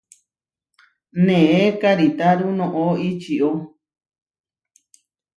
[1.25, 3.49] Neé karitáru noʼó ičió.